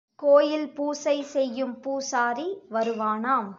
[0.19, 3.49] கோயில் பூசை செய்யும் பூசாரி வருவானாம்.